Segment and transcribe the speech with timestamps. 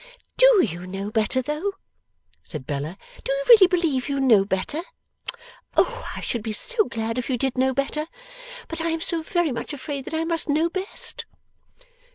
[0.37, 1.73] 'DO you know better though?'
[2.43, 2.97] said Bella.
[3.23, 4.81] 'Do you really believe you know better?
[5.77, 8.07] Oh, I should be so glad if you did know better,
[8.67, 11.25] but I am so very much afraid that I must know best!